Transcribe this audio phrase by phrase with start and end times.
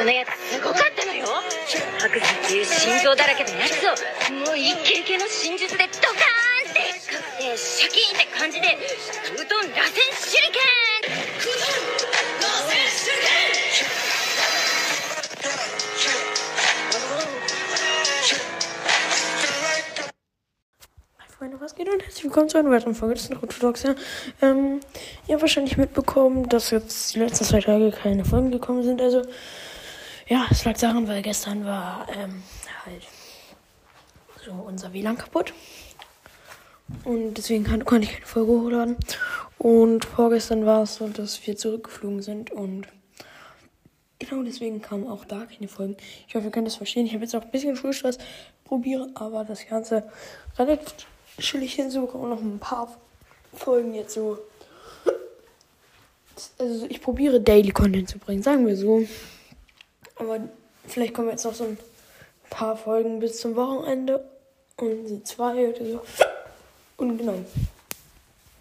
[0.00, 1.26] そのやつすごかったのよ
[1.98, 3.92] 白山っていう心臓だらけのやつを
[4.32, 6.80] もうイケイケの真術でドカーンって
[7.12, 10.00] かくてシャキーンって感じでうどん螺旋
[10.32, 10.66] 手裏剣
[21.38, 23.82] Freunde, was geht und herzlich willkommen zu einer weiteren Folge des Orthodox.
[23.82, 23.94] Ja.
[24.40, 24.80] Ähm,
[25.28, 29.02] ihr habt wahrscheinlich mitbekommen, dass jetzt die letzten zwei Tage keine Folgen gekommen sind.
[29.02, 29.20] Also,
[30.27, 32.43] ja, es lag daran, weil gestern war ähm,
[32.85, 33.03] halt
[34.45, 35.53] so unser WLAN kaputt.
[37.03, 38.97] Und deswegen kann, konnte ich keine Folge hochladen.
[39.57, 42.87] Und vorgestern war es so, dass wir zurückgeflogen sind und
[44.17, 45.97] genau deswegen kamen auch da keine Folgen.
[46.27, 47.05] Ich hoffe, ihr könnt das verstehen.
[47.05, 48.17] Ich habe jetzt auch ein bisschen Schulstress,
[48.63, 50.03] probiere aber das Ganze
[50.57, 50.93] relativ
[51.39, 52.97] chillig hinsuche und noch ein paar
[53.53, 54.39] Folgen jetzt so.
[56.57, 59.03] Also ich probiere Daily Content zu bringen, sagen wir so.
[60.21, 60.39] Aber
[60.87, 61.79] vielleicht kommen jetzt noch so ein
[62.51, 64.23] paar Folgen bis zum Wochenende
[64.77, 66.01] und so zwei oder so.
[66.97, 67.33] Und genau.